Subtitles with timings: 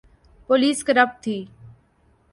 [0.47, 1.37] Police corrupt تھی۔